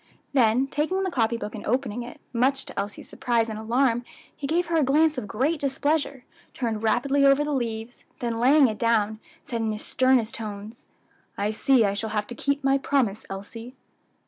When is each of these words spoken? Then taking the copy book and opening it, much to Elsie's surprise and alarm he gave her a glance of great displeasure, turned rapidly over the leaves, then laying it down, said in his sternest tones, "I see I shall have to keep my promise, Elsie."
Then 0.33 0.65
taking 0.65 1.03
the 1.03 1.11
copy 1.11 1.37
book 1.37 1.53
and 1.53 1.63
opening 1.63 2.01
it, 2.01 2.19
much 2.33 2.65
to 2.65 2.79
Elsie's 2.79 3.07
surprise 3.07 3.49
and 3.49 3.59
alarm 3.59 4.03
he 4.35 4.47
gave 4.47 4.65
her 4.65 4.77
a 4.77 4.83
glance 4.83 5.15
of 5.15 5.27
great 5.27 5.59
displeasure, 5.59 6.25
turned 6.55 6.81
rapidly 6.81 7.23
over 7.23 7.43
the 7.43 7.53
leaves, 7.53 8.03
then 8.17 8.39
laying 8.39 8.67
it 8.67 8.79
down, 8.79 9.19
said 9.43 9.61
in 9.61 9.71
his 9.71 9.85
sternest 9.85 10.33
tones, 10.33 10.87
"I 11.37 11.51
see 11.51 11.85
I 11.85 11.93
shall 11.93 12.09
have 12.09 12.25
to 12.25 12.33
keep 12.33 12.63
my 12.63 12.79
promise, 12.79 13.27
Elsie." 13.29 13.75